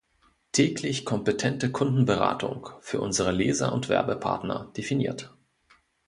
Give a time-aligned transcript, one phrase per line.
[0.51, 5.31] Täglich kompetente Kundenberatung, für unsere Leser und Werbepartner“ definiert.